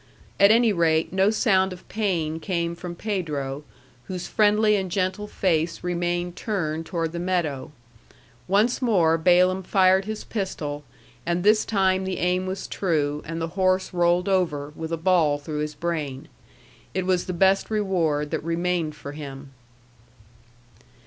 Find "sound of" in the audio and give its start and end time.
1.29-1.87